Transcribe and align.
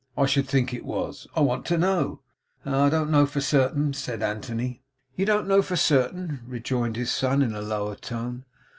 'I 0.17 0.25
should 0.25 0.47
think 0.47 0.73
it 0.73 0.83
was. 0.83 1.27
I 1.35 1.41
want 1.41 1.63
to 1.67 1.77
know.' 1.77 2.21
'Ah! 2.65 2.85
I 2.85 2.89
don't 2.89 3.11
know 3.11 3.27
for 3.27 3.39
certain,' 3.39 3.93
said 3.93 4.23
Anthony. 4.23 4.81
'You 5.15 5.27
don't 5.27 5.47
know 5.47 5.61
for 5.61 5.75
certain,' 5.75 6.39
rejoined 6.47 6.95
his 6.95 7.11
son 7.11 7.43
in 7.43 7.53
a 7.53 7.61
lower 7.61 7.93
tone. 7.93 8.45